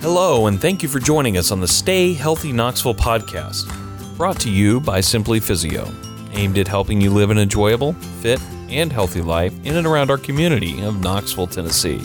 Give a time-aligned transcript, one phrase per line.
[0.00, 3.68] Hello, and thank you for joining us on the Stay Healthy Knoxville podcast,
[4.16, 5.92] brought to you by Simply Physio,
[6.32, 8.40] aimed at helping you live an enjoyable, fit,
[8.70, 12.00] and healthy life in and around our community of Knoxville, Tennessee.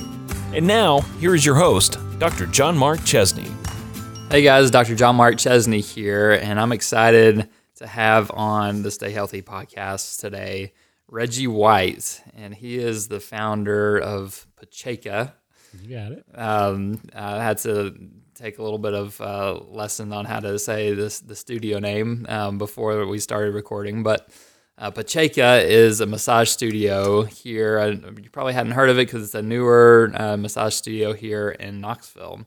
[0.54, 2.48] And now, here is your host, Dr.
[2.48, 3.50] John Mark Chesney.
[4.30, 4.96] Hey guys, Dr.
[4.96, 10.74] John Mark Chesney here, and I'm excited to have on the Stay Healthy podcast today
[11.08, 15.32] Reggie White, and he is the founder of Pacheca.
[15.90, 16.26] Got it.
[16.34, 17.96] Um, I had to
[18.34, 22.26] take a little bit of uh, lesson on how to say this the studio name
[22.30, 24.30] um, before we started recording, but
[24.78, 27.80] uh, Pacheca is a massage studio here.
[27.90, 31.80] You probably hadn't heard of it because it's a newer uh, massage studio here in
[31.80, 32.46] Knoxville.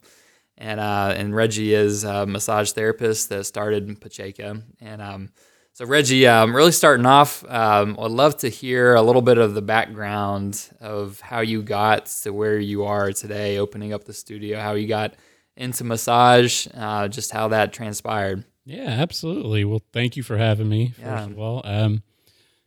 [0.58, 4.62] And uh, and Reggie is a massage therapist that started Pacheca.
[4.80, 5.30] And um,
[5.78, 9.54] so Reggie, um, really starting off, um, I'd love to hear a little bit of
[9.54, 14.58] the background of how you got to where you are today, opening up the studio,
[14.58, 15.14] how you got
[15.56, 18.44] into massage, uh, just how that transpired.
[18.64, 19.64] Yeah, absolutely.
[19.64, 20.88] Well, thank you for having me.
[20.88, 21.24] First Yeah.
[21.26, 22.02] of all, um,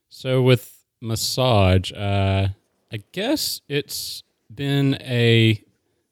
[0.08, 2.48] so with massage, uh,
[2.94, 5.62] I guess it's been a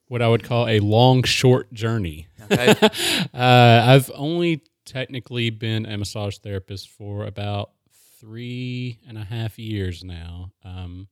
[0.09, 2.27] what I would call a long, short journey.
[2.51, 2.75] Okay.
[3.33, 7.71] uh, I've only technically been a massage therapist for about
[8.19, 10.51] three and a half years now.
[10.65, 11.07] Um,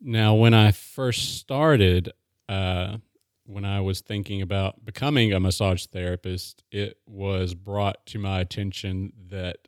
[0.00, 2.12] now, when I first started,
[2.48, 2.96] uh,
[3.44, 9.12] when I was thinking about becoming a massage therapist, it was brought to my attention
[9.28, 9.58] that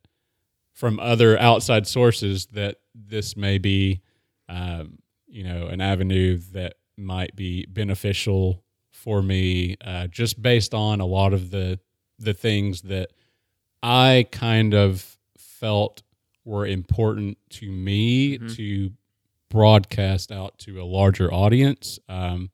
[0.75, 4.03] from other outside sources that this may be,
[4.48, 4.98] um,
[5.29, 11.06] you know, an avenue that might be beneficial for me, uh, just based on a
[11.06, 11.79] lot of the
[12.19, 13.11] the things that
[13.83, 16.02] I kind of felt
[16.44, 18.56] were important to me Mhm.
[18.56, 18.92] to
[19.50, 21.98] broadcast out to a larger audience.
[22.08, 22.50] Um,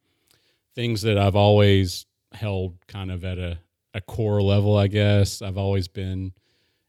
[0.75, 3.59] things that I've always held kind of at a,
[3.95, 5.41] a core level, I guess.
[5.43, 6.33] I've always been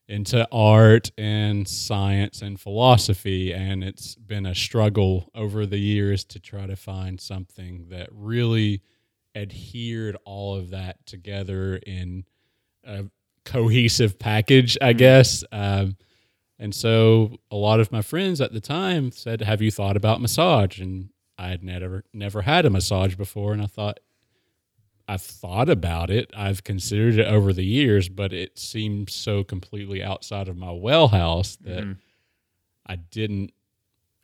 [0.08, 6.40] into art and science and philosophy, and it's been a struggle over the years to
[6.40, 8.82] try to find something that really
[9.36, 12.24] adhered all of that together in
[12.86, 13.06] a
[13.46, 15.44] cohesive package, I guess.
[15.52, 15.98] Um,
[16.58, 20.22] and so a lot of my friends at the time said, "Have you thought about
[20.22, 24.00] massage?" And I had never never had a massage before, and I thought
[25.08, 26.32] I've thought about it.
[26.36, 31.58] I've considered it over the years, but it seemed so completely outside of my wellhouse
[31.60, 31.98] that Mhm.
[32.88, 33.54] I didn't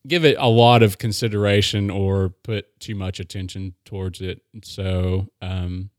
[0.07, 4.41] give it a lot of consideration or put too much attention towards it.
[4.63, 5.90] So um,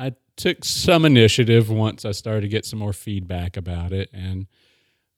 [0.00, 4.46] I took some initiative once I started to get some more feedback about it and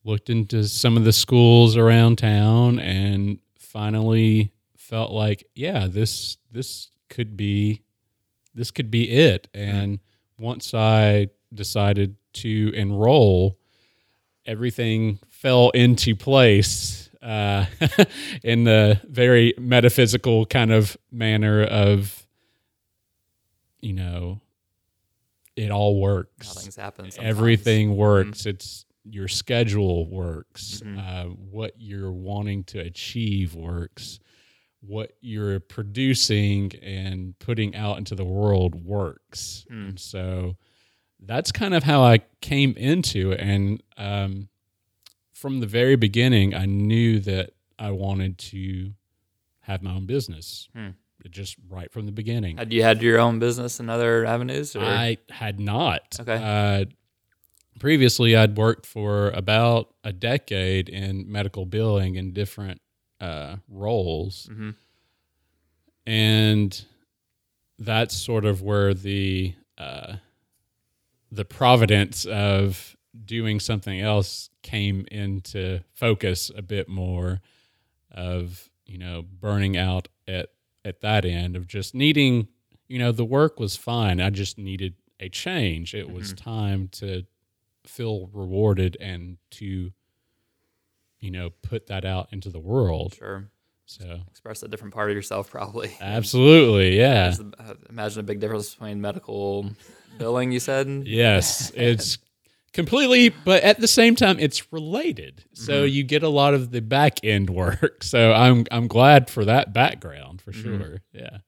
[0.03, 6.91] looked into some of the schools around town and finally felt like, yeah, this this
[7.09, 7.83] could be
[8.55, 9.47] this could be it.
[9.55, 10.01] And
[10.37, 13.57] once I decided to enroll,
[14.45, 17.67] everything fell into place uh,
[18.43, 22.27] in the very metaphysical kind of manner of,
[23.81, 24.42] you know,
[25.57, 26.55] it all works.
[26.55, 27.11] things happen.
[27.11, 27.29] sometimes.
[27.29, 28.47] Everything works.
[28.47, 30.81] It's your schedule works.
[30.85, 30.99] Mhm.
[30.99, 34.19] Uh, what you're wanting to achieve works.
[34.81, 39.65] What you're producing and putting out into the world works.
[39.69, 39.75] Hmm.
[39.91, 40.57] And so
[41.21, 43.41] that's kind of how I came into it.
[43.41, 44.49] And um,
[45.33, 48.93] from the very beginning, I knew that I wanted to
[49.61, 50.69] have my own business.
[50.75, 50.91] Hmm.
[51.31, 52.57] Just right from the beginning.
[52.59, 54.75] Had you had your own business in other avenues?
[54.77, 54.83] Or?
[54.85, 56.17] I had not.
[56.21, 56.35] Okay.
[56.43, 56.85] Uh,
[57.79, 62.81] previously, I'd worked for about a decade in medical billing in different
[63.21, 64.75] uh, roles, Mhm.
[66.07, 66.85] and
[67.79, 70.17] that's sort of where the uh,
[71.31, 77.41] the providence of doing something else came into focus a bit more.
[78.11, 80.51] Of you know burning out at
[80.85, 82.49] at that end of just needing
[82.89, 87.23] you know the work was fine i just needed a change it was time to
[87.85, 89.93] feel rewarded and to
[91.21, 93.49] you know put that out into the world Sure.
[93.87, 95.93] so Express a different part of yourself, probably.
[96.01, 99.71] absolutely yeah uh, Imagine a big difference between medical
[100.19, 101.05] billing, you said?
[101.07, 102.19] yes it's
[102.73, 106.81] completely but at the same time it's related so you get a lot of the
[106.81, 111.39] back end work so i'm i'm glad for that background for sure yeah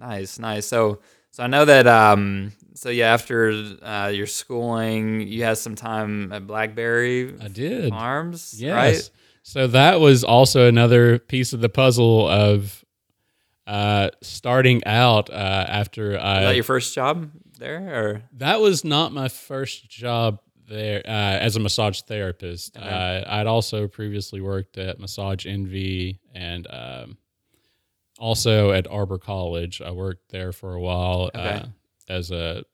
[0.00, 0.64] Nice, nice.
[0.64, 1.00] So,
[1.32, 1.88] so I know that.
[1.88, 3.50] Um, so yeah, after
[3.82, 8.74] uh, your schooling, you had some time at Blackberry i did Farms, Yes.
[8.76, 9.10] right?
[9.42, 12.84] So that was also another piece of the puzzle of
[13.66, 15.32] Uh, starting out uh,
[15.68, 20.38] after I Was that your first job there, or That was not my first job
[20.68, 22.76] there uh, as a massage therapist.
[22.76, 27.16] Uh, I'd also previously worked at Massage Envy and um,
[28.18, 29.80] also at Arbor College.
[29.80, 31.64] I worked there for a while uh, Okay.
[32.08, 32.64] as a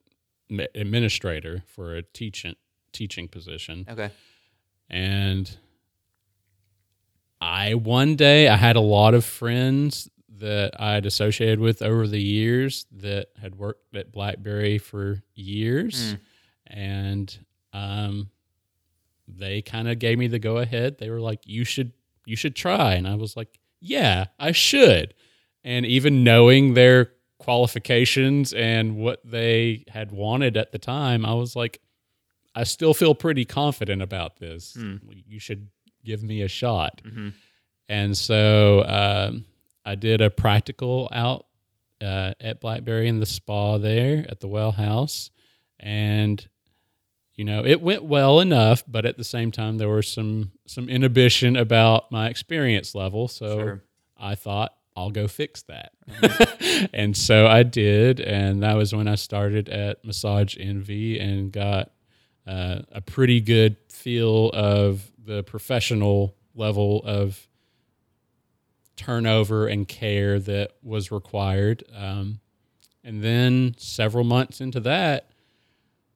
[0.75, 2.55] administrator for a teaching
[2.93, 3.87] teaching position.
[3.89, 4.11] okay?
[4.91, 5.51] And
[7.41, 10.09] I one day I had a lot of friends
[10.39, 16.17] that I'd associated with over the years that had worked at Blackberry for years,
[16.67, 17.37] and
[17.75, 18.31] um,
[19.29, 20.99] they kind of gave me the go ahead.
[20.99, 21.93] They were like, "You should,
[22.25, 25.13] you should try," and I was like, "Yeah, I should."
[25.65, 31.57] And even knowing their qualifications and what they had wanted at the time, I was
[31.57, 31.81] like,
[32.55, 34.77] I still feel pretty confident about this.
[35.27, 35.69] You should
[36.05, 37.01] give me a shot.
[37.89, 39.45] And so um,
[39.85, 41.47] I did a practical out
[42.03, 45.31] uh, at Blackberry in the spa there at the well house.
[45.81, 46.47] And,
[47.35, 50.89] you know, it went well enough, but at the same time, there was some, some
[50.89, 53.29] inhibition about my experience level.
[53.29, 53.83] So Sure.
[54.17, 55.93] I thought, I'll go fix that.
[56.95, 58.21] and so I did.
[58.21, 61.91] And that was when I started at Massage Envy and got
[62.47, 67.49] uh, a pretty good feel of the professional level of
[68.97, 71.83] turnover and care that was required.
[71.95, 72.39] Um,
[73.03, 75.31] and then several months into that,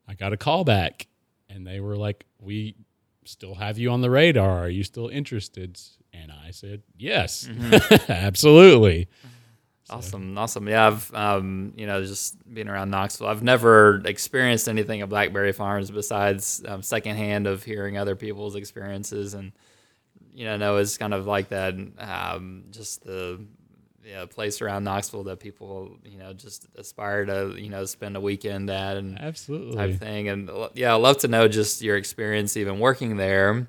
[0.09, 1.07] I got a call back
[1.49, 2.77] and they were like, We
[3.25, 4.61] still have you on the radar.
[4.61, 5.79] Are you still interested?
[6.13, 7.49] And I said, Yes,
[8.09, 9.09] absolutely.
[9.91, 10.69] Awesome, awesome.
[10.69, 15.53] Yeah, I've um, you know just being around Knoxville, I've never experienced anything at Blackberry
[15.53, 19.53] Farms besides um, secondhand of hearing other people's experiences, and
[20.35, 21.75] you know, know it's kind of like that.
[21.99, 23.43] Um, just the
[24.09, 28.21] yeah, place around Knoxville that people you know just aspire to you know spend a
[28.21, 30.29] weekend at and absolutely type thing.
[30.29, 33.69] And yeah, I'd love to know just your experience even working there,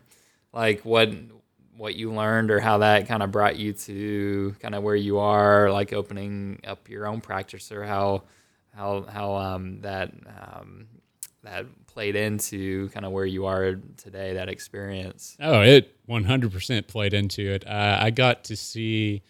[0.53, 1.09] like what
[1.75, 5.19] what you learned or how that kind of brought you to kind of where you
[5.19, 8.23] are, like opening up your own practice, or how
[8.73, 10.87] how how um, that um,
[11.43, 14.35] that played into kind of where you are today.
[14.35, 15.35] That experience.
[15.41, 17.67] Oh, it 100% played into it.
[17.67, 19.21] Uh, I got to see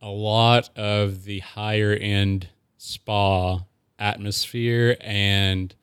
[0.00, 2.48] a lot of the higher end
[2.78, 3.60] spa
[3.98, 5.74] atmosphere and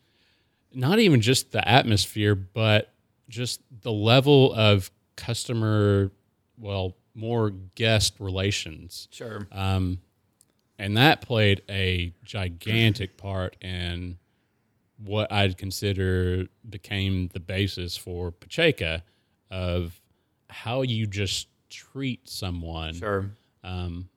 [0.74, 2.94] not even just the atmosphere, but
[3.30, 6.12] just the level of customer,
[6.58, 9.08] well, more guest relations.
[9.12, 9.48] Sure.
[9.52, 10.00] Um,
[10.80, 14.18] and that played a gigantic part in
[14.98, 19.02] what I'd consider became the basis for Pacheca
[19.50, 20.00] of
[20.50, 23.32] how you just treat someone Sure.
[23.64, 24.10] Um,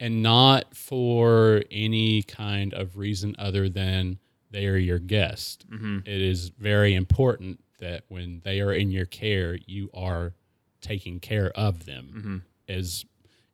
[0.00, 4.18] and not for any kind of reason other than
[4.50, 5.64] they are your guest.
[6.06, 10.34] It is very important that when they are in your care, you are
[10.80, 12.44] taking care of them.
[12.68, 13.04] As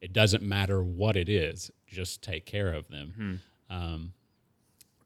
[0.00, 3.40] it doesn't matter what it is, just take care of them.
[3.70, 4.12] Um,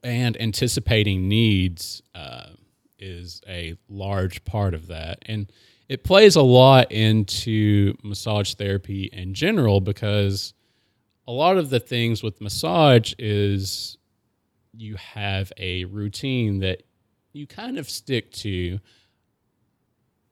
[0.05, 2.51] and anticipating needs uh,
[2.99, 5.51] is a large part of that and
[5.89, 10.55] it plays a lot into massage therapy in general because
[11.27, 13.97] a lot of the things with massage is
[14.73, 16.83] you have a routine that
[17.33, 18.79] you kind of stick to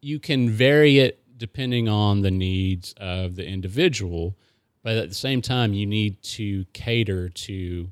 [0.00, 4.36] you can vary it depending on the needs of the individual
[4.82, 7.90] but at the same time you need to cater to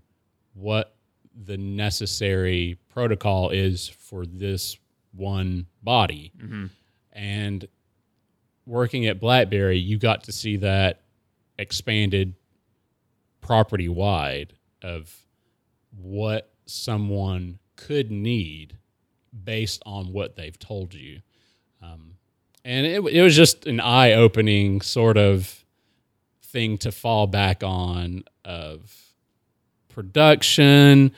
[0.54, 0.94] what
[1.44, 4.76] the necessary protocol is for this
[5.12, 6.32] one body.
[6.38, 6.66] Mm-hmm.
[7.18, 7.66] And
[8.64, 11.00] working at Blackberry, you got to see that
[11.58, 12.34] expanded
[13.40, 15.12] property wide of
[16.00, 18.78] what someone could need
[19.44, 21.20] based on what they've told you.
[21.82, 22.12] Um,
[22.64, 25.64] and it, it was just an eye opening sort of
[26.44, 28.94] thing to fall back on of
[29.88, 31.12] production,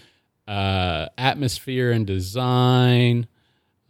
[0.49, 3.26] uh, atmosphere and design,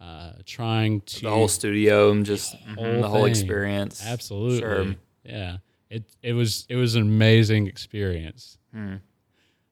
[0.01, 4.03] uh, trying to The whole studio and just mhm, whole the whole experience.
[4.05, 4.57] Absolutely.
[4.57, 4.93] Absolutely.
[4.93, 5.01] Sure.
[5.35, 5.57] Yeah.
[5.89, 8.57] It it was it was an amazing experience.
[8.73, 8.95] Hmm.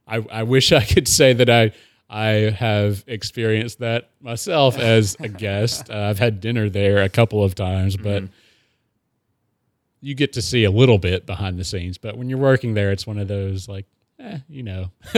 [0.08, 1.72] I I wish I could say that I
[2.10, 5.90] I have experienced that myself as a guest.
[5.90, 8.34] Uh, I've had dinner there a couple of times, but Mm-hmm.
[10.02, 11.98] you get to see a little bit behind the scenes.
[11.98, 13.86] But when you're working there, it's one of those like,
[14.20, 15.18] eh, you know, A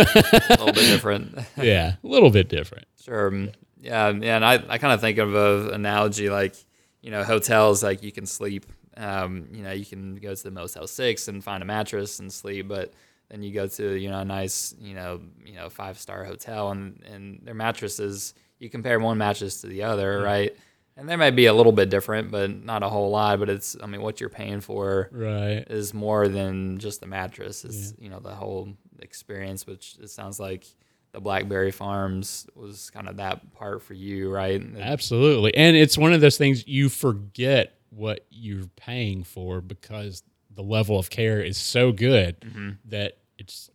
[0.49, 1.37] little bit different.
[1.57, 2.85] yeah, a little bit different.
[3.03, 3.47] Sure.
[3.89, 6.55] Um, Yeah, yeah, and I, I kind of think of an analogy like,
[7.01, 8.65] you know, hotels like you can sleep
[8.97, 12.31] um, you know, you can go to the Motel Six and find a mattress and
[12.31, 12.93] sleep, but
[13.29, 16.71] then you go to you know a nice you know you know five star hotel
[16.71, 20.23] and and their mattresses you compare one mattress to the other, Yeah.
[20.25, 20.55] right?
[20.97, 23.39] And they might be a little bit different, but not a whole lot.
[23.39, 25.63] But it's I mean, what you're paying for Right.
[25.69, 27.63] is more than just the mattress.
[27.63, 30.65] It's you know the whole experience, which it sounds like
[31.11, 34.61] the Blackberry Farms was kind of that part for you, right?
[34.77, 35.55] Absolutely.
[35.55, 40.97] And it's one of those things you forget what you're paying for because the level
[40.97, 42.69] of care is so good mm-hmm.
[42.85, 43.69] that it's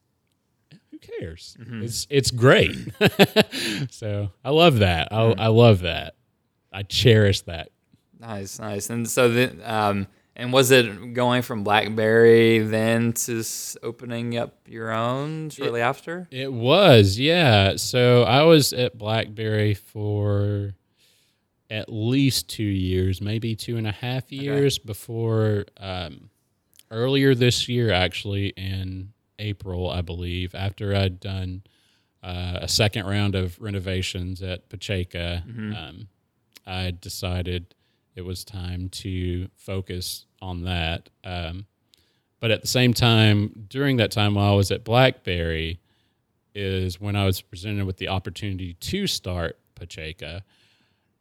[0.91, 1.57] who cares?
[1.61, 1.83] Mm-hmm.
[1.83, 2.75] It's it's great.
[3.91, 5.09] so I love that.
[5.11, 5.41] I, mm-hmm.
[5.41, 6.15] I love that.
[6.73, 7.71] I cherish that.
[8.19, 8.89] Nice, nice.
[8.91, 13.43] And so then, um, and was it going from Blackberry then to
[13.83, 16.29] opening up your own shortly after?
[16.31, 17.77] It was, yeah.
[17.77, 20.75] So I was at Blackberry for
[21.71, 26.29] at least two years, maybe two and a half years before um,
[26.91, 31.63] earlier this year, actually, in April, I believe, after I'd done
[32.23, 35.43] uh, a second round of renovations at Pacheca,
[35.77, 36.09] um,
[36.67, 37.75] I decided
[38.17, 41.09] it was time to focus on that.
[41.23, 41.67] Um,
[42.41, 45.79] but at the same time, during that time while I was at Blackberry,
[46.55, 50.41] is when I was presented with the opportunity to start Pacheca.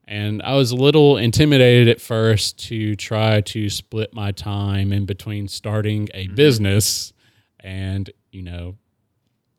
[0.08, 5.06] And I was a little intimidated at first to try to split my time in
[5.06, 7.12] between starting a business
[7.60, 8.76] and, you know,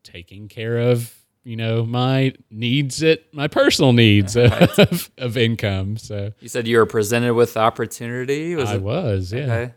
[0.03, 1.13] taking care of,
[1.47, 5.95] you know, my needs it my personal needs of, of income.
[5.97, 8.53] So You said you were presented with the opportunity.
[8.55, 9.39] Was I it was, yeah.
[9.43, 9.73] okay?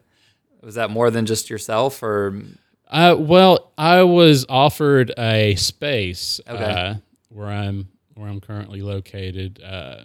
[0.62, 2.42] Was that more than just yourself, or
[2.88, 6.64] Uh, well, I was offered a space Okay.
[6.64, 6.94] uh,
[7.28, 9.62] where I'm where I'm currently located.
[9.62, 10.04] Uh,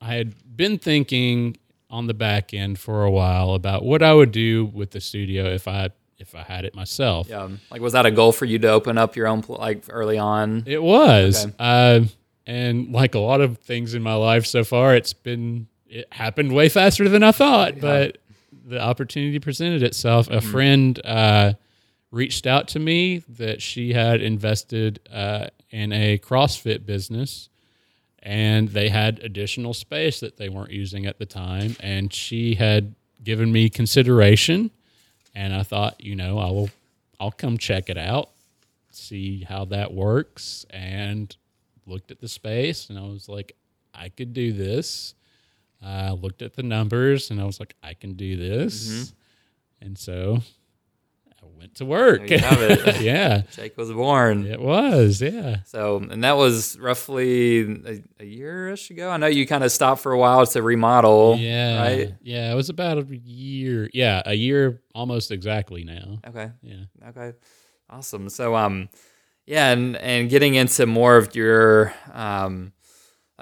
[0.00, 1.56] I had been thinking
[1.88, 5.44] on the back end for a while about what I would do with the studio
[5.46, 7.28] if I if I had it myself.
[7.28, 9.84] yeah, like was that a goal for you to open up your own pl- like
[9.88, 10.62] early on?
[10.66, 11.54] It was, Okay.
[11.58, 12.00] uh,
[12.46, 16.52] and like a lot of things in my life so far, it's been it happened
[16.52, 17.80] way faster than I thought.
[17.80, 18.18] But
[18.66, 20.28] the opportunity presented itself.
[20.30, 21.54] A friend uh,
[22.10, 27.48] reached out to me that she had invested uh, in a CrossFit business,
[28.22, 32.94] and they had additional space that they weren't using at the time, and she had
[33.22, 34.70] given me consideration,
[35.34, 36.70] and I thought, you know, I will,
[37.18, 38.30] I'll come check it out
[38.96, 41.36] see how that works and
[41.86, 43.56] looked at the space and I was like,
[43.92, 45.14] I could do this.
[45.82, 48.88] I looked at the numbers and I was like, I can do this.
[48.88, 49.86] Mm-hmm.
[49.86, 50.38] And so
[51.64, 52.28] went to work.
[52.28, 53.00] There you have it.
[53.00, 54.46] yeah, Jake was born.
[54.46, 55.20] it was.
[55.22, 55.58] Yeah.
[55.64, 59.10] So, and that was roughly a, a year-ish ago.
[59.10, 61.36] I know you kind of stopped for a while to remodel.
[61.38, 61.80] Yeah.
[61.82, 62.14] Right.
[62.22, 62.52] Yeah.
[62.52, 63.88] It was about a year.
[63.94, 64.22] Yeah.
[64.26, 66.20] A year almost exactly now.
[66.26, 66.50] Okay.
[66.62, 66.84] Yeah.
[67.08, 67.32] Okay.
[67.88, 68.28] Awesome.
[68.28, 68.88] So um
[69.46, 72.72] yeah, and and getting into more of your um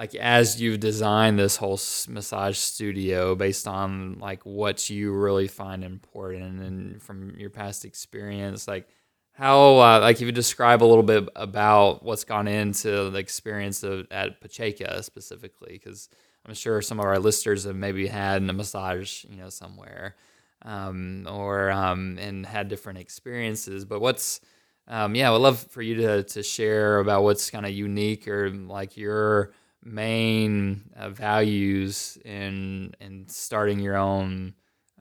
[0.03, 1.79] like as you've designed this whole
[2.09, 8.67] massage studio based on like what you really find important and from your past experience
[8.67, 8.85] like
[9.31, 13.81] how uh, like if you describe a little bit about what's gone into the experience
[13.81, 16.09] of at Pacheca specifically because
[16.45, 20.17] I'm sure some of our listeners have maybe had a massage you know somewhere
[20.63, 23.85] um, or um, and had different experiences.
[23.85, 24.41] But what's
[24.85, 28.27] um, yeah, I would love for you to to share about what's kind of unique
[28.27, 29.53] or like your
[29.83, 34.53] main uh, values in in starting your own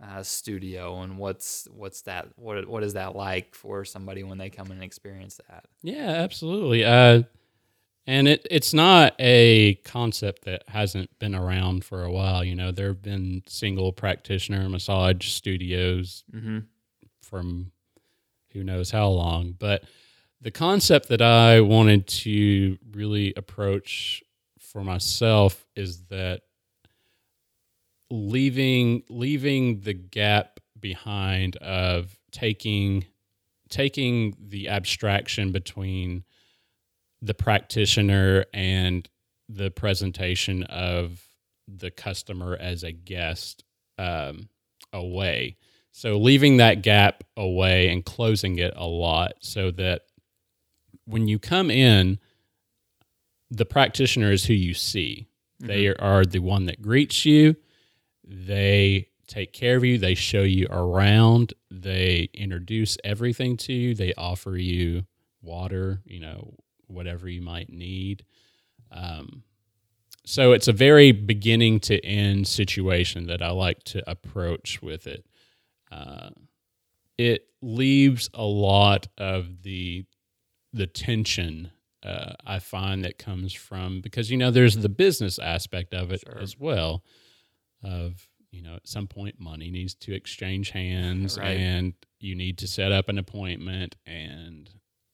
[0.03, 4.51] uh, studio and what's what's that what what is that like for somebody when they
[4.51, 5.65] come and experience that?
[5.83, 6.85] Yeah, absolutely.
[6.85, 7.23] Uh,
[8.07, 12.43] and it it's not a concept that hasn't been around for a while.
[12.45, 16.59] You know, there have been single practitioner massage studios Mm-hmm.
[17.23, 17.71] from
[18.53, 19.85] who knows how long, but
[20.41, 24.23] the concept that I wanted to really approach
[24.73, 26.43] for myself is that
[28.11, 33.05] leaving leaving the gap behind of taking
[33.69, 36.25] taking the abstraction between
[37.23, 39.09] the practitioner and
[39.49, 41.23] the presentation of
[41.69, 43.65] the customer as a guest
[43.99, 44.49] um,
[44.93, 45.57] away.
[45.93, 50.03] So leaving that gap away and closing it a lot so that
[51.05, 52.19] when you come in,
[53.57, 55.29] the practitioner is who you see.
[55.61, 57.57] They are the one that greets you.
[58.25, 59.99] They take care of you.
[59.99, 61.55] They show you around.
[61.71, 63.95] They introduce everything to you.
[63.95, 65.05] They offer you
[65.43, 66.55] water, you know,
[66.89, 68.25] whatever you might need.
[68.91, 69.45] Um,
[70.27, 75.27] so it's a very beginning to end situation that I like to approach with it.
[75.93, 76.31] uh,
[77.19, 80.05] it leaves a lot of the
[80.73, 81.71] the tension
[82.03, 86.21] uh, I find that comes from because you know there's the business aspect of it
[86.27, 86.39] Sure.
[86.39, 87.05] as well.
[87.83, 91.57] Of you know, at some point, money needs to exchange hands, Right.
[91.57, 94.69] and you need to set up an appointment, and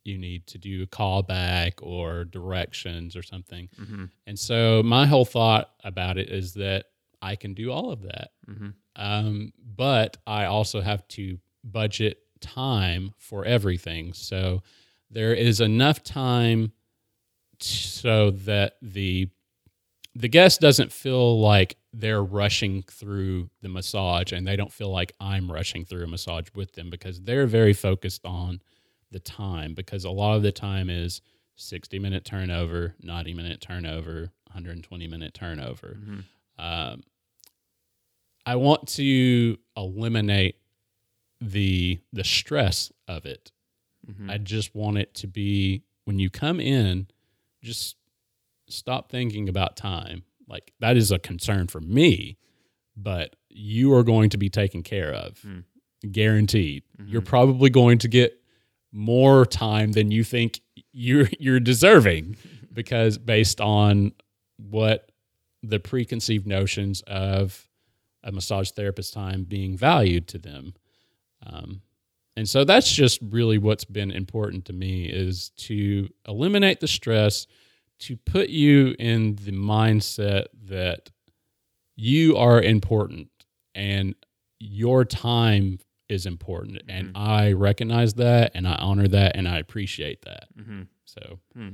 [0.05, 3.69] you need to do a callback or directions or something.
[3.81, 4.05] Mm-hmm.
[4.27, 6.87] And so my whole thought about it is that
[7.21, 8.31] I can do all of that.
[8.49, 8.69] Mm-hmm.
[8.97, 14.13] Um, but I also have to budget time for everything.
[14.15, 14.63] So
[15.11, 16.73] there is enough time
[17.61, 19.29] so that the
[20.15, 25.13] the guest doesn't feel like they're rushing through the massage and they don't feel like
[25.21, 28.61] I'm rushing through a massage with them because they're very focused on
[29.13, 31.21] the time because a lot of the time is
[31.57, 35.99] 60 minute turnover, 90 minute turnover, 120 minute turnover.
[36.01, 36.21] Mm-hmm.
[36.59, 37.03] Um,
[38.45, 40.57] I want to eliminate
[41.41, 43.53] the the stress of it.
[44.11, 44.31] Mm-hmm.
[44.31, 47.09] I just want it to be when you come in,
[47.63, 47.97] just
[48.69, 50.23] stop thinking about time.
[50.49, 52.39] Like that is a concern for me,
[52.97, 55.61] but you are going to be taken care of, Hmm.
[56.11, 56.83] guaranteed.
[57.01, 57.11] Mm-hmm.
[57.13, 58.35] You're probably going to get
[58.93, 60.61] more time than you think
[60.93, 62.37] you're you're deserving
[62.73, 64.13] because based on
[64.57, 65.11] what
[65.63, 67.69] the preconceived notions of
[68.25, 70.75] a massage therapist time being valued to them.
[71.45, 71.83] Um,
[72.39, 77.49] and so that's just really what's been important to me is to eliminate the stress,
[78.01, 81.11] to put you in the mindset that
[81.97, 83.29] you are important
[83.75, 84.15] and
[84.61, 86.81] your time is important.
[86.89, 90.47] And I recognize that and I honor that and I appreciate that.
[90.57, 90.83] Mm-hmm.
[91.07, 91.69] So Hmm.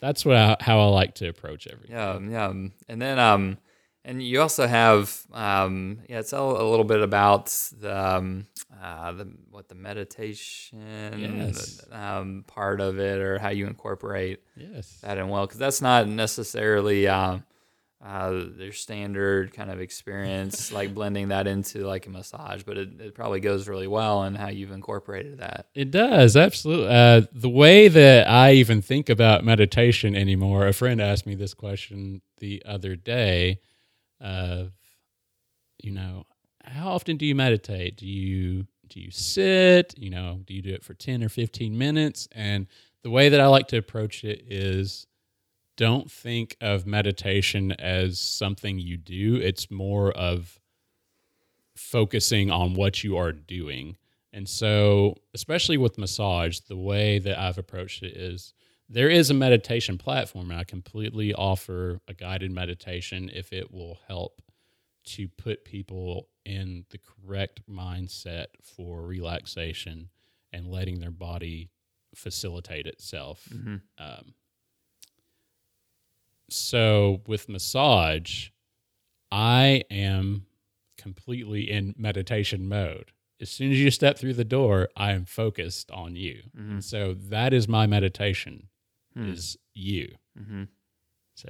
[0.00, 1.96] that's what I, how I like to approach everything.
[1.96, 2.50] Yeah, yeah,
[2.90, 3.56] and then um,
[4.04, 7.46] and you also have um, yeah, tell a little bit about
[7.80, 8.46] the um,
[8.82, 11.80] uh, the what the meditation Yes.
[11.92, 14.98] um part of it, or how you incorporate Yes.
[15.02, 17.38] that in well, because that's not necessarily uh,
[18.04, 23.00] uh, their standard kind of experience, like blending that into like a massage, but it,
[23.00, 25.66] it probably goes really well in how you've incorporated that.
[25.74, 26.88] It does absolutely.
[26.88, 31.52] Uh, the way that I even think about meditation anymore, a friend asked me this
[31.54, 33.60] question the other day.
[34.20, 34.72] Of,
[35.82, 36.24] you know,
[36.64, 37.96] how often do you meditate?
[37.96, 39.94] Do you do you sit?
[39.96, 42.28] You know, do you do it for ten or fifteen minutes?
[42.32, 42.66] And
[43.02, 45.06] the way that I like to approach it is,
[45.76, 49.36] don't think of meditation as something you do.
[49.36, 50.60] It's more of
[51.74, 53.96] focusing on what you are doing.
[54.32, 58.52] And so, especially with massage, the way that I've approached it is
[58.92, 64.00] there is a meditation platform, and I completely offer a guided meditation if it will
[64.08, 64.42] help
[65.04, 70.10] to put people in the correct mindset for relaxation
[70.52, 71.70] and letting their body
[72.16, 73.48] facilitate itself.
[73.54, 73.76] Mm-hmm.
[73.98, 74.34] Um,
[76.50, 78.48] so with massage,
[79.30, 80.46] I am
[80.98, 83.12] completely in meditation mode.
[83.40, 86.42] As soon as you step through the door, I am focused on you.
[86.58, 86.80] Mm-hmm.
[86.80, 88.66] So that is my meditation
[89.14, 89.30] Hmm.
[89.30, 90.14] is you.
[90.38, 90.64] Mm-hmm.
[91.34, 91.48] So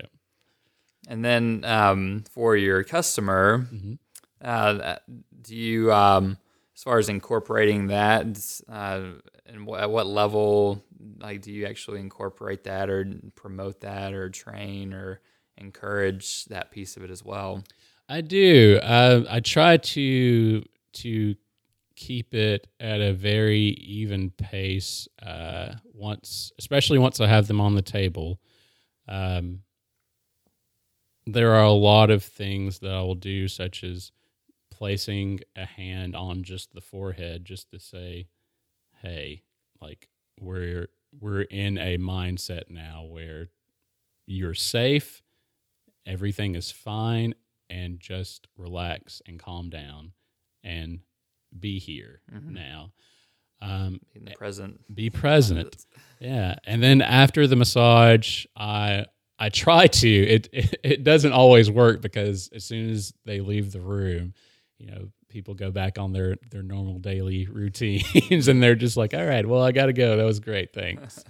[1.09, 3.99] And then um, for your customer, mhm.
[4.43, 4.97] uh,
[5.43, 6.39] do you, um,
[6.77, 8.27] as far as incorporating that,
[8.69, 9.01] uh,
[9.47, 10.83] and wh- at what level,
[11.19, 15.21] like, do you actually incorporate that or promote that or train or
[15.57, 17.65] encourage that piece of it as well?
[18.09, 18.79] I do.
[18.83, 21.35] Uh, I try to to
[22.01, 25.07] keep it at a very even pace.
[25.23, 28.41] Uh, once, especially once I have them on the table,
[29.07, 29.61] um,
[31.27, 34.13] there are a lot of things that I will do, such as
[34.71, 38.29] placing a hand on just the forehead, just to say,
[39.03, 39.43] "Hey,
[39.83, 40.09] like
[40.41, 40.89] we're
[41.21, 43.51] we're in a mindset now where
[44.27, 45.23] you're safe,
[46.07, 47.35] everything is fine,
[47.69, 50.13] and just relax and calm down
[50.63, 51.01] and
[51.59, 52.53] be here Mhm.
[52.53, 52.93] now.
[53.63, 54.01] Um,
[54.37, 54.81] present.
[54.95, 55.77] be present.
[56.23, 59.07] Yeah, and then after the massage, I
[59.39, 60.09] I try to.
[60.09, 64.35] It, it it doesn't always work because as soon as they leave the room,
[64.79, 69.15] you know, people go back on their their normal daily routines, and they're just like,
[69.15, 70.19] "All right, well, I got to go.
[70.19, 71.25] That was great, thanks."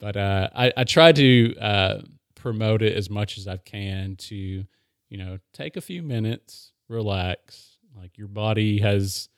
[0.00, 2.00] but uh, I I try to uh,
[2.34, 7.76] promote it as much as I can to, you know, take a few minutes, relax.
[7.96, 9.28] Like your body has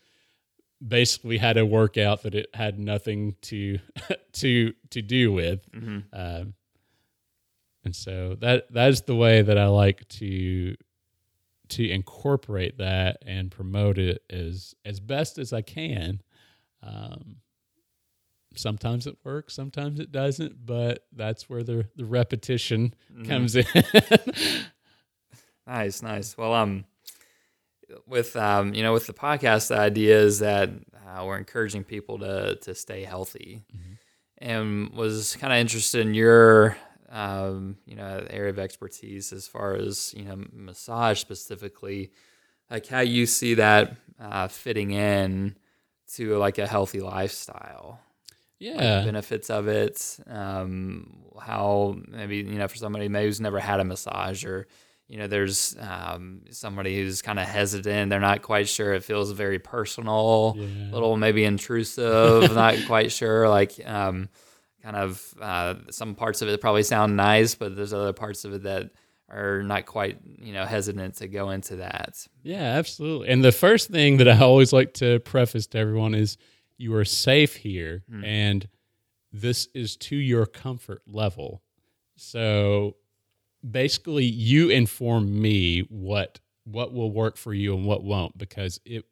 [0.87, 3.79] basically had a workout that it had nothing to
[4.33, 6.55] to to do with hmm um,
[7.85, 10.75] and so that that is the way that I like to
[11.71, 16.21] to incorporate that and promote it as as best as I can.
[16.83, 17.37] Um,
[18.57, 23.29] sometimes it works, sometimes it doesn't, but that's where the the repetition Mm-hmm.
[23.29, 23.67] comes in.
[25.67, 26.37] Nice, nice.
[26.37, 26.85] Well, um,
[28.07, 30.71] with um, you know, with the podcast, the idea is that
[31.07, 33.65] uh, we're encouraging people to to stay healthy,
[34.39, 36.77] and was kind of interested in your
[37.15, 42.11] um, you know, area of expertise as far as you know, massage specifically,
[42.71, 45.57] like how you see that uh, fitting in
[46.15, 48.01] to like a healthy lifestyle.
[48.61, 50.19] Like, yeah, benefits of it.
[50.27, 54.67] Um, how maybe you know for somebody maybe who's never had a massage or
[55.09, 58.11] you know there's um, somebody who's kind of hesitant.
[58.11, 58.95] They're not quite sure.
[58.95, 60.91] It feels very personal, Yeah.
[60.91, 62.55] a little maybe intrusive.
[62.55, 63.49] not quite sure.
[63.49, 64.29] Like um,
[64.83, 68.55] kind of uh, some parts of it probably sound nice, but there's other parts of
[68.55, 68.91] it that
[69.31, 72.27] are not quite you know hesitant to go into that.
[72.43, 73.29] Yeah, absolutely.
[73.29, 76.37] And the first thing that I always like to preface to everyone is
[76.77, 78.69] you are safe here and
[79.33, 81.63] this is to your comfort level.
[82.17, 82.97] So
[83.69, 89.05] basically you inform me what what will work for you and what won't because it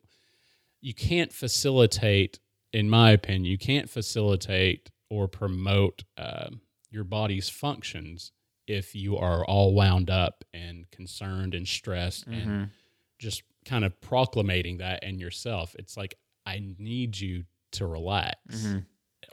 [0.81, 2.39] you can't facilitate
[2.73, 6.61] in my opinion you can't facilitate or promote um,
[6.91, 8.33] your body's functions
[8.67, 12.71] if you are all wound up and concerned and stressed and
[13.19, 15.75] just kind of proclamating that in yourself.
[15.79, 18.67] It's like, I need you to relax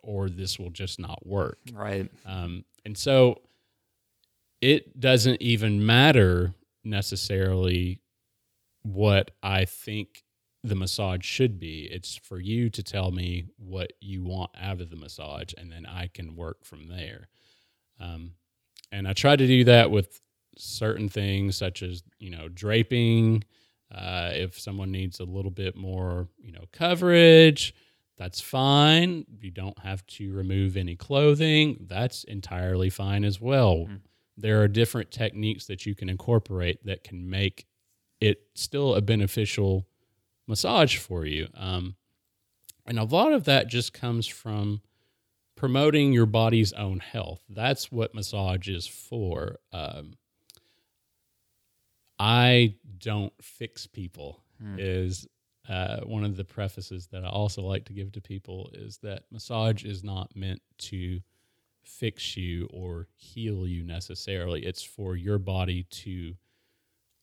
[0.04, 1.60] or this will just not work.
[1.74, 2.10] Right.
[2.26, 3.42] Um, and so
[4.62, 8.02] it doesn't even matter necessarily
[8.84, 10.24] what I think
[10.64, 11.88] the massage should be.
[11.92, 15.86] It's for you to tell me what you want out of the massage, and then
[15.86, 17.30] I can work from there.
[18.00, 18.34] Um,
[18.92, 20.20] and I try to do that with
[20.58, 23.44] certain things such as you know draping.
[23.94, 27.74] Uh, if someone needs a little bit more, you know, coverage,
[28.18, 29.26] that's fine.
[29.42, 31.88] You don't have to remove any clothing.
[31.88, 33.88] That's entirely fine as well.
[34.42, 37.68] There are different techniques that you can incorporate that can make
[38.22, 39.88] it still a beneficial
[40.48, 41.48] massage for you.
[41.56, 41.96] Um,
[42.86, 44.82] and a lot of that just comes from
[45.56, 47.44] promoting your body's own health.
[47.50, 49.60] That's what massage is for.
[49.72, 50.14] Um,
[52.18, 54.44] I don't fix people
[54.78, 55.28] is
[55.70, 59.24] uh, one of the prefaces that I also like to give to people is that
[59.32, 61.22] massage is not meant to
[61.90, 64.66] fix you or heal you necessarily.
[64.66, 66.36] It's for your body to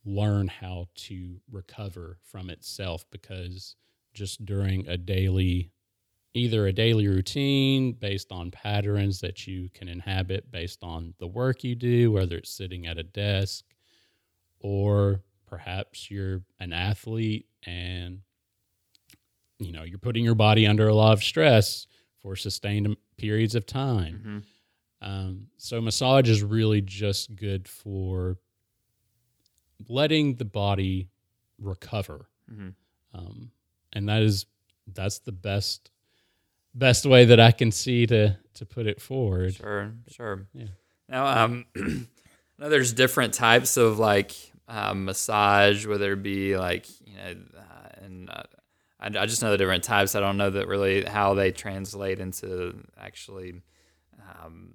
[0.05, 3.77] learn how to recover from itself because
[4.15, 5.71] just during a daily
[6.33, 11.65] either a daily routine based on patterns that you can inhabit based on the work
[11.65, 13.65] you do whether it's sitting at a desk
[14.61, 18.21] or perhaps you're an athlete and
[19.59, 21.87] you know you're putting your body under a lot of stress
[22.23, 24.39] for sustained periods of time mm-hmm.
[25.03, 28.37] Um, so massage is really just good for
[29.89, 31.09] letting the body
[31.59, 32.29] recover
[33.15, 33.51] um,
[33.93, 34.47] and that is
[34.95, 35.91] that's the best
[36.75, 40.47] best way that i can see to to put it forward Sure, sure.
[40.55, 40.67] Yeah.
[41.09, 41.83] Now, um, I
[42.59, 44.35] know there's different types of like
[44.67, 48.43] um, massage, whether it be like you know, uh, and uh,
[48.99, 50.15] I, I just know the different types.
[50.15, 53.61] I don't know that really how they translate into actually
[54.21, 54.71] um,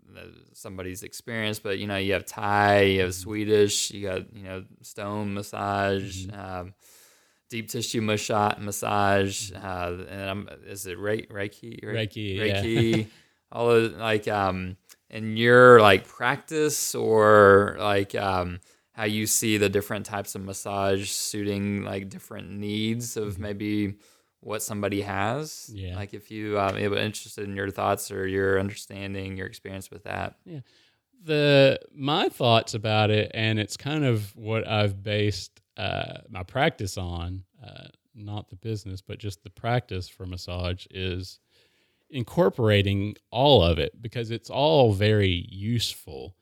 [0.54, 1.60] somebody's experience.
[1.60, 6.28] But you know, you have Thai, you have Swedish, you got you know stone massage.
[6.32, 6.74] Um,
[7.50, 11.30] Deep tissue massage, massage, uh, and I'm, is it Reiki?
[11.30, 11.84] Reiki,
[12.40, 13.04] Reiki, yeah.
[13.52, 14.78] All of like um
[15.10, 18.62] in your like practice or like um
[18.94, 23.96] how you see the different types of massage suiting like different needs of maybe
[24.42, 25.96] what somebody has Yeah.
[25.96, 30.04] like if you um if interested in your thoughts or your understanding your experience with
[30.04, 30.62] that Yeah.
[31.24, 36.98] the my thoughts about it, and it's kind of what I've based uh, my practice
[36.98, 41.40] on, uh, not the business, but just the practice for massage is
[42.10, 46.36] incorporating all of it because it's all very useful.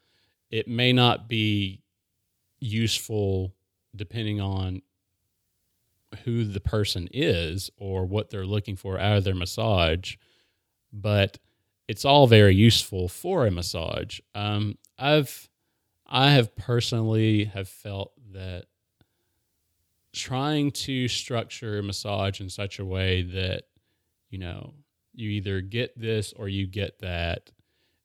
[0.50, 1.84] It may not be
[2.60, 3.54] useful
[3.96, 4.82] depending on
[6.24, 10.16] who the person is or what they're looking for out of their massage,
[10.92, 11.38] but
[11.88, 14.20] it's all very useful for a massage.
[14.36, 15.50] Um, I've
[16.06, 18.66] I have personally have felt that
[20.12, 23.64] trying to structure a massage in such a way that
[24.30, 24.74] you know
[25.14, 27.52] you either get this or you get that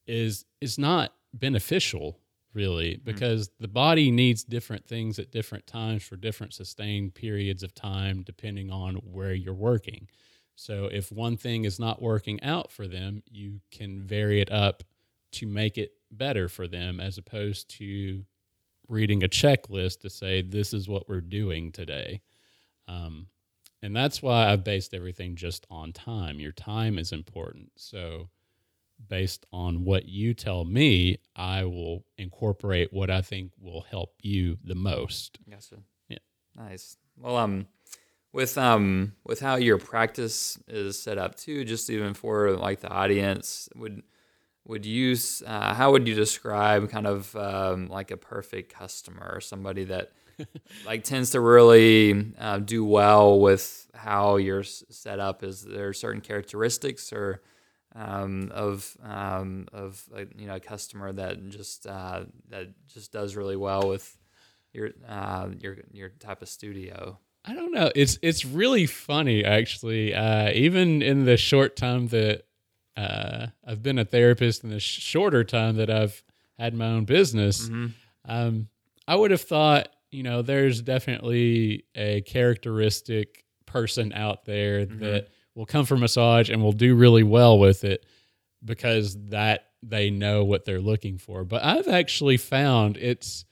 [0.06, 2.18] is is not beneficial
[2.54, 7.74] really, because the body needs different things at different times for different sustained periods of
[7.74, 10.08] time, depending on where you're working.
[10.56, 14.84] So if one thing is not working out for them, you can vary it up
[15.32, 18.24] to make it better for them as opposed to
[18.88, 22.20] reading a checklist to say, this is what we're doing today.
[22.86, 23.26] Um,
[23.82, 26.38] and that's why I've based everything just on time.
[26.38, 27.72] Your time is important.
[27.76, 28.28] So,
[29.08, 34.58] based on what you tell me, I will incorporate what I think will help you
[34.64, 35.38] the most.
[35.48, 35.76] Gotcha.
[36.08, 36.18] Yeah.
[36.56, 36.96] Nice.
[37.16, 37.66] Well, um,
[38.32, 42.90] with um, with how your practice is set up too, just even for like the
[42.90, 44.02] audience, would
[44.66, 49.40] would you uh, how would you describe kind of um, like a perfect customer or
[49.40, 50.12] somebody that
[50.86, 55.44] like tends to really uh, do well with how you're set up?
[55.44, 57.40] Is there certain characteristics or
[57.94, 63.36] um, of um, of like, you know a customer that just uh, that just does
[63.36, 64.16] really well with
[64.72, 67.18] your uh, your your type of studio?
[67.44, 67.90] I don't know.
[67.94, 70.14] It's it's really funny actually.
[70.14, 72.46] Uh, even in the short time that
[72.96, 76.22] uh, I've been a therapist, and the sh- shorter time that I've
[76.58, 77.68] had my own business,
[78.24, 78.68] um,
[79.06, 85.66] I would have thought, you know, there's definitely a characteristic person out there that will
[85.66, 88.04] come for massage and will do really well with it
[88.64, 91.44] because that they know what they're looking for.
[91.44, 93.44] But I've actually found it's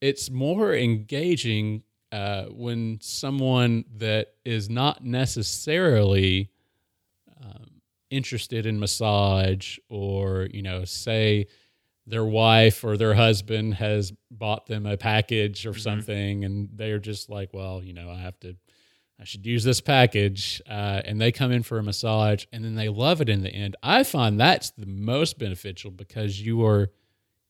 [0.00, 6.50] it's more engaging uh, when someone that is not necessarily
[7.42, 11.46] um, interested in massage or you know say
[12.06, 17.30] their wife or their husband has bought them a package or something and they're just
[17.30, 18.56] like well you know i have to
[19.22, 22.74] i should use this package uh, and they come in for a massage and then
[22.74, 26.90] they love it in the end i find that's the most beneficial because you are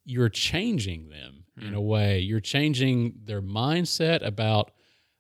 [0.04, 2.20] you're changing them in a way.
[2.20, 4.70] You're changing their mindset about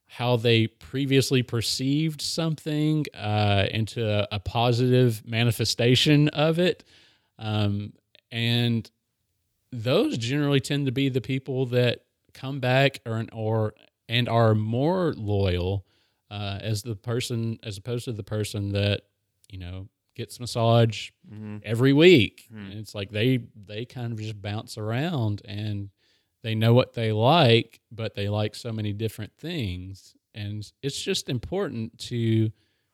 [0.06, 6.84] how they previously perceived something uh, into a, a positive manifestation of it.
[7.38, 7.94] Um,
[8.30, 8.90] and
[9.70, 13.74] those generally tend to be the people that come back or, or
[14.08, 15.86] and are more loyal
[16.32, 19.02] uh, as the person as opposed to the person that
[19.50, 21.10] you know gets massage
[21.64, 22.48] every week.
[22.70, 25.90] And it's like they they kind of just bounce around and
[26.42, 30.14] they know what they like, but they like so many different things.
[30.34, 32.50] And it's just important to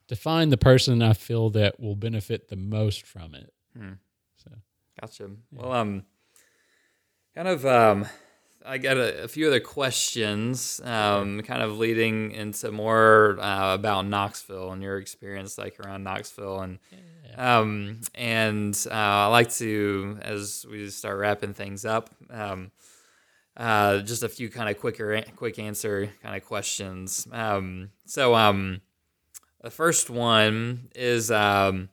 [0.09, 3.53] to find the person I feel that will benefit the most from it.
[4.37, 4.51] So
[5.01, 5.31] Gotcha.
[5.53, 6.03] Well, um,
[7.35, 8.07] kind of, um,
[8.69, 14.07] I got a, a few other questions, um, kind of leading into more uh, about
[14.07, 16.79] Knoxville and your experience, like around Knoxville, and
[17.37, 22.71] um, and uh, I like to, as we start wrapping things up, um,
[23.57, 27.27] uh, just a few kind of quicker, quick answer kind of questions.
[27.33, 28.83] Um, so, um,
[29.63, 31.89] the first one is um,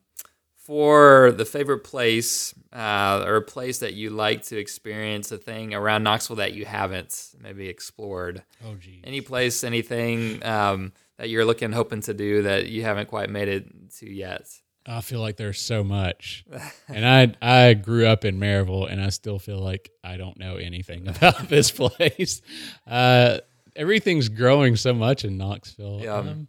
[0.66, 5.76] for the favorite place uh, or a place that you like to experience a thing
[5.76, 8.42] around Knoxville that you haven't maybe explored.
[8.66, 9.02] oh geez.
[9.04, 13.48] Any place, anything um, that you're looking, hoping to do that you haven't quite made
[13.48, 14.48] it to yet.
[14.88, 16.46] I feel like there's so much.
[16.88, 20.56] and I I grew up in Maryville and I still feel like I don't know
[20.56, 22.42] anything about this place.
[22.88, 23.38] Uh,
[23.76, 26.02] everything's growing so much in Knoxville.
[26.04, 26.16] Yeah.
[26.16, 26.48] Um,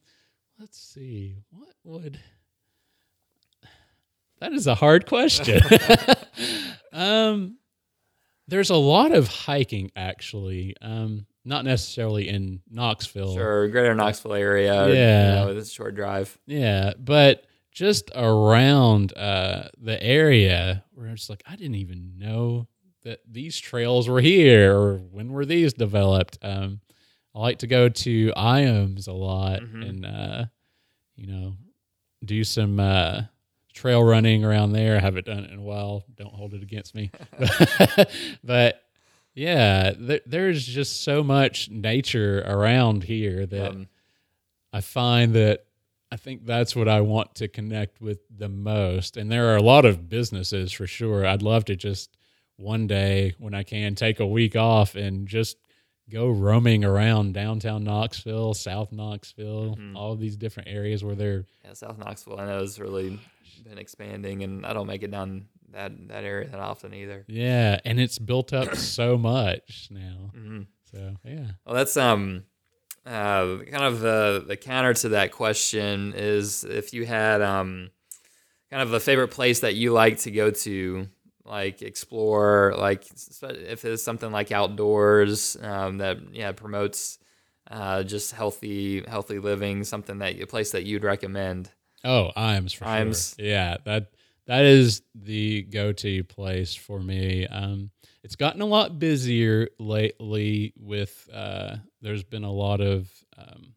[0.58, 1.36] let's see.
[1.50, 2.18] What would
[4.40, 5.60] That is a hard question.
[6.92, 7.58] um
[8.48, 10.74] there's a lot of hiking actually.
[10.80, 13.34] Um not necessarily in Knoxville.
[13.34, 14.88] Sure, greater Knoxville area.
[14.92, 15.28] Yeah.
[15.28, 16.36] You know, it's a short drive.
[16.46, 17.46] Yeah, but
[17.76, 22.66] just around uh, the area where it's like I didn't even know
[23.04, 26.38] that these trails were here or when were these developed.
[26.42, 26.80] Um,
[27.34, 30.46] I like to go to Ijams a lot and uh,
[31.16, 31.54] you know
[32.24, 33.22] do some uh,
[33.76, 34.96] trail running around there.
[34.96, 36.02] I haven't done it in a while.
[36.16, 37.10] Don't hold it against me,
[38.44, 38.82] but.
[39.38, 43.88] Yeah, there, there's just so much nature around here that Um,
[44.72, 45.66] I find that
[46.10, 49.18] I think that's what I want to connect with the most.
[49.18, 51.26] And there are a lot of businesses for sure.
[51.26, 52.16] I'd love to just
[52.56, 55.58] one day when I can take a week off and just
[56.10, 61.72] go roaming around downtown Knoxville, South Knoxville, all of these different areas where they're yeah,
[61.72, 63.18] South Knoxville, I know, has really
[63.64, 67.24] been expanding, and I don't make it down that that area that often either.
[67.28, 70.30] yeah, and it's built up so much now.
[70.90, 71.46] So yeah.
[71.64, 72.44] Well, that's um,
[73.04, 77.90] uh, kind of the the counter to that question is if you had um,
[78.70, 81.08] kind of a favorite place that you like to go to,
[81.46, 83.06] like explore like
[83.42, 87.18] if it's something like outdoors um, that yeah promotes
[87.70, 91.70] uh, just healthy healthy living, something that a place that you'd recommend.
[92.04, 93.36] Oh, Ijams for Ijams.
[93.36, 93.44] sure.
[93.44, 94.12] Yeah, that
[94.46, 97.46] that is the go-to place for me.
[97.46, 97.90] Um,
[98.22, 100.72] it's gotten a lot busier lately.
[100.78, 103.74] With uh, there's been a lot of um,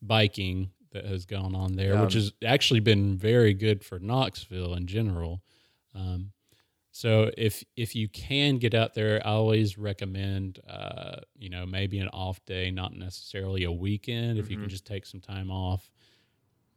[0.00, 4.86] biking that has gone on there, which has actually been very good for Knoxville in
[4.86, 5.42] general.
[5.94, 6.30] Um,
[6.96, 11.98] so if if you can get out there, I always recommend uh, you know maybe
[11.98, 14.38] an off day, not necessarily a weekend.
[14.38, 14.70] If you can Mhm.
[14.70, 15.90] just take some time off,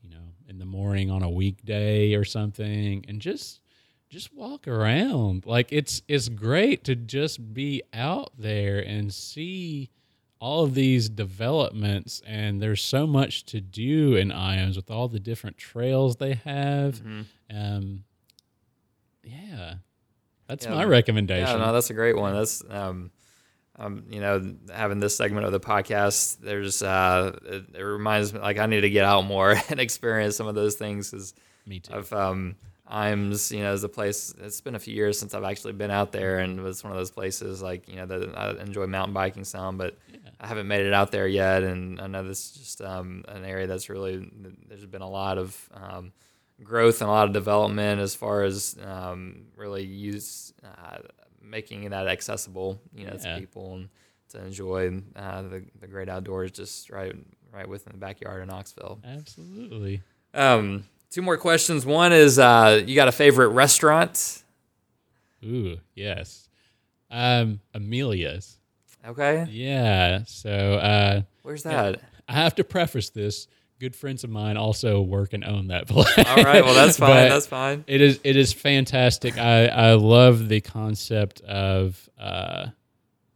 [0.01, 3.62] you know, in the morning on a weekday or something, and just
[4.10, 5.45] just walk around.
[5.45, 9.91] Like it's it's great to just be out there and see
[10.39, 15.19] all of these developments and there's so much to do in Ijams with all the
[15.19, 17.01] different trails they have.
[17.03, 17.25] Mhm.
[17.51, 18.03] Um
[19.23, 19.75] yeah.
[20.47, 20.75] That's Yeah.
[20.75, 21.60] my recommendation.
[21.60, 22.33] Yeah, no, that's a great one.
[22.33, 23.12] That's um,
[23.79, 28.39] um, you know, having this segment of the podcast, there's uh, it, it reminds me
[28.39, 31.33] like I need to get out more and experience some of those things because
[31.65, 31.93] Me too.
[31.93, 32.55] I've um,
[32.91, 34.33] Ijams, you know, is a place.
[34.41, 36.91] It's been a few years since I've actually been out there, and it was one
[36.91, 40.17] of those places like you know that I enjoy mountain biking some, but Yeah.
[40.39, 41.63] I haven't made it out there yet.
[41.63, 44.27] And I know this is just um, an area that's really
[44.69, 46.13] there's been a lot of um,
[46.63, 50.98] growth and a lot of development as far as um, really use uh,
[51.41, 53.36] making that accessible, you know, Yeah.
[53.36, 53.89] to people and
[54.30, 57.15] to enjoy uh, the the great outdoors just right
[57.54, 59.00] right within the backyard of Knoxville.
[59.06, 60.02] Absolutely.
[60.34, 61.86] Um, two more questions.
[61.86, 64.43] One is, uh, you got a favorite restaurant?
[65.46, 66.50] Ooh, yes.
[67.10, 68.58] Um Amelia's.
[69.08, 70.24] Okay, Yeah.
[70.26, 71.91] So uh where's Yeah.
[71.91, 72.02] that?
[72.28, 73.48] I have to preface this.
[73.79, 76.17] Good friends of mine also work and own that place.
[76.17, 77.29] All right, well that's fine.
[77.29, 77.83] That's fine.
[77.87, 79.37] it is it is fantastic.
[79.37, 82.67] I I love the concept of uh,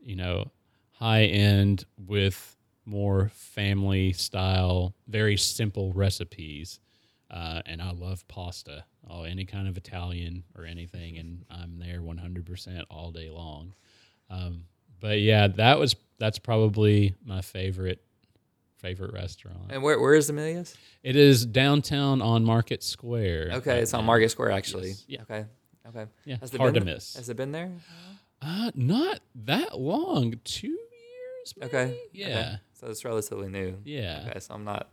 [0.04, 0.52] you know,
[0.94, 6.80] high end with more family style, very simple recipes.
[7.30, 12.02] Uh, and I love pasta, oh, any kind of Italian or anything, and I'm there
[12.02, 13.74] 100% all day long.
[14.30, 14.66] Um,
[15.00, 18.02] but yeah, that was that's probably my favorite
[18.82, 19.58] favorite restaurant.
[19.70, 20.76] And where where is Amelia's?
[21.04, 23.52] It is downtown on Market Square.
[23.54, 24.06] Okay, right it's on.
[24.06, 24.90] Market Square actually.
[24.90, 25.06] Yes.
[25.08, 25.22] Yeah.
[25.22, 25.46] Okay.
[25.88, 26.06] Okay.
[26.26, 27.16] Yeah, Has it hard to been, miss.
[27.16, 27.72] Has it been there?
[28.42, 30.36] Uh, not that long.
[30.44, 31.54] Two years.
[31.58, 31.68] Maybe?
[31.68, 31.98] Okay.
[32.14, 32.28] Yeah.
[32.28, 32.56] Okay.
[32.74, 33.78] So it's relatively new.
[33.84, 34.26] Yeah.
[34.30, 34.92] Okay, so I'm not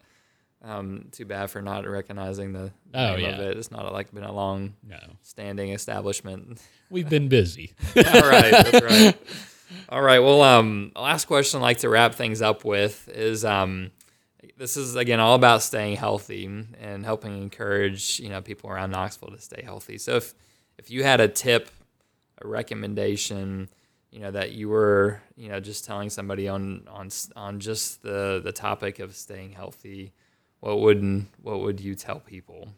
[0.62, 3.28] um, too bad for not recognizing the Oh, name yeah.
[3.30, 3.56] of it.
[3.58, 6.60] It's not like been a long No, standing establishment.
[6.90, 7.72] we've been busy.
[7.96, 9.18] All right, that's right.
[9.88, 10.18] All right.
[10.18, 13.90] Well, um, last question I'd like to wrap things up with is um,
[14.56, 19.30] this is again all about staying healthy and helping encourage you know people around Knoxville
[19.30, 19.98] to stay healthy.
[19.98, 20.34] So if
[20.78, 21.70] if you had a tip,
[22.40, 23.68] a recommendation,
[24.10, 28.40] you know that you were you know just telling somebody on on on just the
[28.42, 30.12] the topic of staying healthy,
[30.60, 32.68] what would what would you tell people?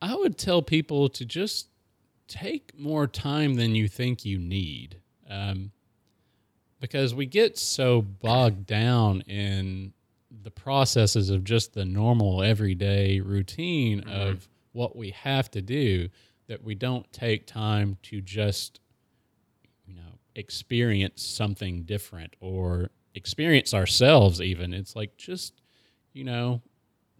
[0.00, 1.68] I would tell people to just
[2.26, 4.96] take more time than you think you need.
[5.28, 5.70] Um,
[6.82, 9.92] because we get so bogged down in
[10.42, 14.10] the processes of just the normal everyday routine mm-hmm.
[14.10, 16.08] of what we have to do
[16.48, 18.80] that we don't take time to just
[19.86, 24.74] you know experience something different or experience ourselves even.
[24.74, 25.62] It's like just
[26.12, 26.60] you know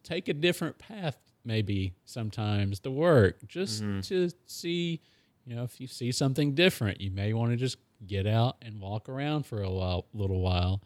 [0.03, 4.01] take a different path maybe sometimes to work just mm-hmm.
[4.01, 5.01] to see
[5.47, 8.81] you know if you see something different you may want to just get out and
[8.81, 10.83] walk around for a while, little while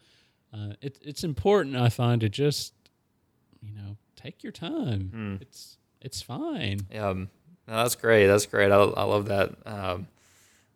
[0.53, 2.73] uh, it, it's important i find to just
[3.61, 5.09] you know take your time
[5.41, 7.29] it's it's fine Um,
[7.67, 8.27] no, that's great.
[8.27, 8.71] That's great.
[8.71, 10.07] I, I love that um,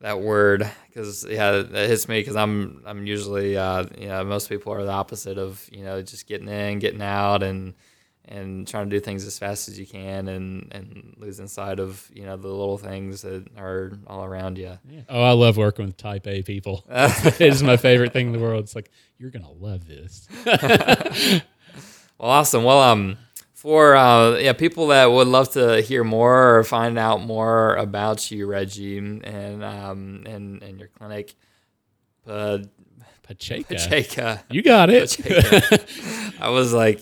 [0.02, 4.50] that word because yeah, that hits me because I'm I'm usually uh, you know most
[4.50, 7.76] people are the opposite of you know just getting in, getting out, and
[8.26, 12.10] and trying to do things as fast as you can, and and losing sight of
[12.14, 14.78] you know the little things that are all around you.
[15.10, 18.40] oh i love working with type a people it is my favorite thing in the
[18.40, 20.28] world it's like you're gonna love this
[22.18, 22.64] Well, awesome.
[22.64, 23.18] Well, um,
[23.54, 28.30] for uh, yeah, people that would love to hear more or find out more about
[28.30, 31.34] you, Reggie, and um, and and your clinic,
[32.28, 32.60] uh,
[33.24, 33.74] Pacheco.
[33.74, 34.44] Pacheca.
[34.52, 35.10] You got it.
[35.10, 36.36] Pacheca.
[36.40, 37.02] I was like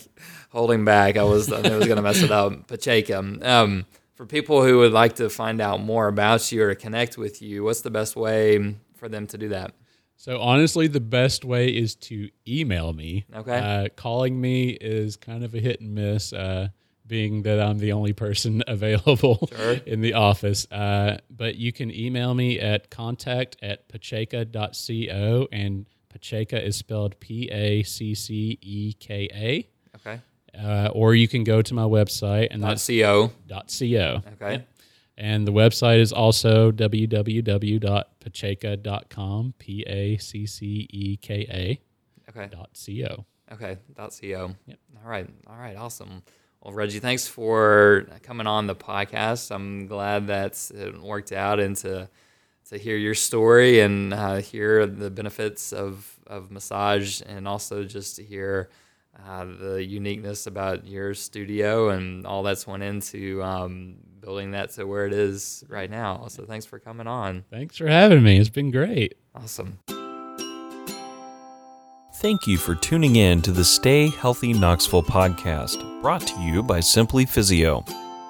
[0.50, 1.16] holding back.
[1.16, 2.52] I was I was gonna mess it up.
[2.68, 3.44] Pacheca.
[3.44, 7.16] Um, for people who would like to find out more about you or to connect
[7.16, 9.72] with you, what's the best way for them to do that?
[10.16, 13.24] So honestly, the best way is to email me.
[13.34, 13.56] Okay.
[13.58, 16.32] Uh, calling me is kind of a hit and miss.
[16.34, 16.68] Uh,
[17.06, 19.72] being that I'm the only person available Sure.
[19.86, 20.70] in the office.
[20.70, 27.48] Uh, but you can email me at contact at pacheca.co, and Pacheca is spelled P
[27.50, 29.68] A C C E K A.
[29.96, 30.20] Okay.
[30.58, 33.30] Uh, or you can go to my website, and Dot that's co.
[33.48, 34.22] .co.
[34.42, 34.64] Okay.
[35.16, 41.80] And the website is also www.pacheca.com, P A C C E K A
[42.30, 42.48] Okay.
[42.50, 43.24] dot C-O.
[43.52, 43.78] Okay.
[43.96, 44.54] Dot co.
[44.66, 44.78] Yep.
[45.04, 45.28] All right.
[45.48, 45.76] All right.
[45.76, 46.22] Awesome.
[46.62, 49.50] Well, Reggie, thanks for coming on the podcast.
[49.50, 52.08] I'm glad that it worked out and to
[52.68, 58.16] to hear your story and uh, hear the benefits of of massage and also just
[58.16, 58.68] to hear
[59.26, 64.84] uh, the uniqueness about your studio and all that's went into um, building that to
[64.84, 66.26] where it is right now.
[66.28, 67.44] So thanks for coming on.
[67.50, 68.38] Thanks for having me.
[68.38, 69.16] It's been great.
[69.34, 69.78] Awesome.
[72.16, 76.80] Thank you for tuning in to the Stay Healthy Knoxville podcast, brought to you by
[76.80, 77.82] Simply Physio.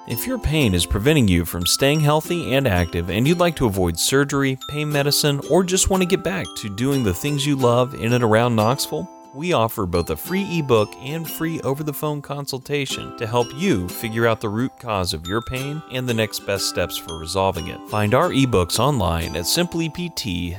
[0.07, 3.65] If your pain is preventing you from staying healthy and active, and you'd like to
[3.65, 7.55] avoid surgery, pain medicine, or just want to get back to doing the things you
[7.55, 11.93] love in and around Knoxville, we offer both a free ebook and free over the
[11.93, 16.13] phone consultation to help you figure out the root cause of your pain and the
[16.13, 17.79] next best steps for resolving it.
[17.89, 20.55] Find our ebooks online at simplypt.com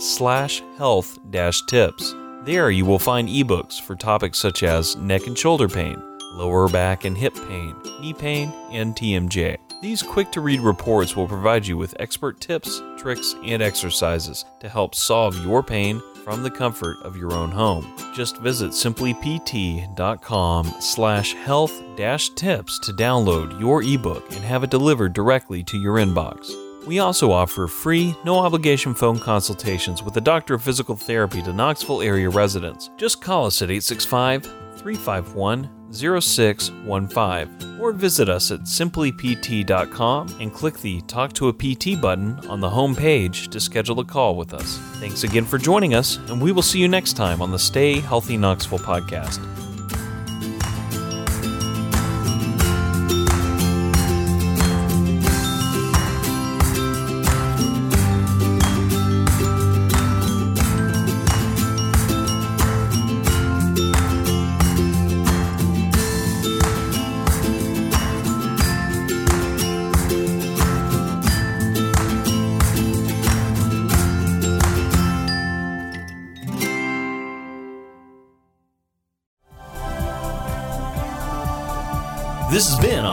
[0.00, 2.14] slash health dash tips.
[2.44, 6.00] There you will find ebooks for topics such as neck and shoulder pain,
[6.32, 9.58] lower back and hip pain, knee pain, and TMJ.
[9.82, 14.68] These quick to read reports will provide you with expert tips, tricks, and exercises to
[14.68, 17.86] help solve your pain from the comfort of your own home.
[18.12, 25.12] Just visit simplypt.com slash health dash tips to download your ebook and have it delivered
[25.12, 26.50] directly to your inbox.
[26.84, 31.52] We also offer free, no obligation phone consultations with a doctor of physical therapy to
[31.52, 32.90] Knoxville area residents.
[32.96, 41.00] Just call us at 865 351 0615 or visit us at simplypt.com and click the
[41.02, 44.78] Talk to a PT button on the home page to schedule a call with us.
[45.00, 48.00] Thanks again for joining us, and we will see you next time on the Stay
[48.00, 49.65] Healthy Knoxville podcast.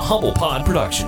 [0.04, 1.08] Humble Pod production.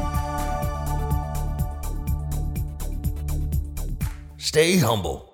[4.37, 5.24] Stay humble.